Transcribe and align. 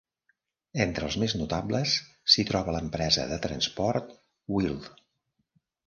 Entre 0.85 1.05
els 1.09 1.17
més 1.23 1.35
notables, 1.41 1.93
s'hi 2.35 2.47
troba 2.53 2.75
l'empresa 2.79 3.29
de 3.35 3.41
transport 3.47 4.13
Wilh. 4.57 4.93